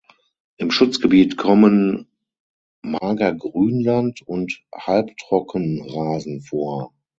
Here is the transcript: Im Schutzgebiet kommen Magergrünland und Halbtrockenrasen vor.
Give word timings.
Im 0.57 0.71
Schutzgebiet 0.71 1.37
kommen 1.37 2.07
Magergrünland 2.81 4.23
und 4.23 4.63
Halbtrockenrasen 4.73 6.41
vor. 6.41 6.91